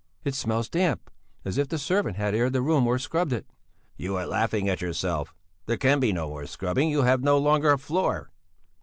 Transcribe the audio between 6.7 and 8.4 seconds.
you have no longer a floor."